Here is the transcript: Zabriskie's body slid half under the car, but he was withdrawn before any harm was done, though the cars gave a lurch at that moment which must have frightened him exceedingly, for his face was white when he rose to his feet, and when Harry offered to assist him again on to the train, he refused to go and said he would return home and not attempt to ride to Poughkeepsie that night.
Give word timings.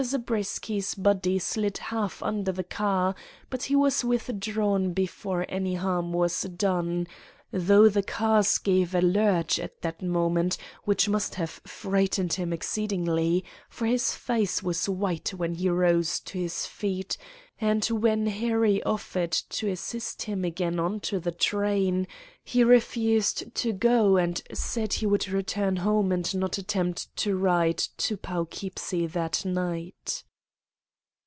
Zabriskie's 0.03 0.95
body 0.95 1.37
slid 1.37 1.77
half 1.77 2.23
under 2.23 2.51
the 2.51 2.63
car, 2.63 3.13
but 3.51 3.61
he 3.61 3.75
was 3.75 4.03
withdrawn 4.03 4.93
before 4.93 5.45
any 5.47 5.75
harm 5.75 6.11
was 6.11 6.41
done, 6.41 7.05
though 7.51 7.87
the 7.87 8.01
cars 8.01 8.57
gave 8.57 8.95
a 8.95 9.01
lurch 9.01 9.59
at 9.59 9.83
that 9.83 10.01
moment 10.01 10.57
which 10.85 11.07
must 11.07 11.35
have 11.35 11.61
frightened 11.67 12.33
him 12.33 12.51
exceedingly, 12.51 13.45
for 13.69 13.85
his 13.85 14.15
face 14.15 14.63
was 14.63 14.89
white 14.89 15.29
when 15.35 15.53
he 15.53 15.69
rose 15.69 16.19
to 16.21 16.39
his 16.39 16.65
feet, 16.65 17.15
and 17.63 17.85
when 17.85 18.25
Harry 18.25 18.81
offered 18.81 19.31
to 19.31 19.69
assist 19.69 20.23
him 20.23 20.43
again 20.43 20.79
on 20.79 20.99
to 20.99 21.19
the 21.19 21.31
train, 21.31 22.07
he 22.43 22.63
refused 22.63 23.53
to 23.53 23.71
go 23.71 24.17
and 24.17 24.41
said 24.51 24.93
he 24.93 25.05
would 25.05 25.27
return 25.29 25.75
home 25.75 26.11
and 26.11 26.33
not 26.33 26.57
attempt 26.57 27.15
to 27.15 27.35
ride 27.37 27.77
to 27.77 28.17
Poughkeepsie 28.17 29.05
that 29.05 29.45
night. 29.45 30.23